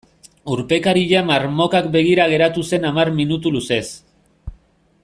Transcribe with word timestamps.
Urpekaria 0.53 1.21
marmokak 1.27 1.91
begira 1.97 2.25
geratu 2.33 2.65
zen 2.73 2.89
hamar 2.91 3.13
minutu 3.21 3.53
luzez. 3.59 3.85